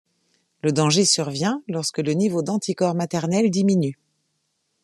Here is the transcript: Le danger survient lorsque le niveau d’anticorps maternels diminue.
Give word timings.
Le 0.63 0.71
danger 0.71 1.05
survient 1.05 1.61
lorsque 1.67 1.99
le 1.99 2.13
niveau 2.13 2.41
d’anticorps 2.41 2.95
maternels 2.95 3.51
diminue. 3.51 3.99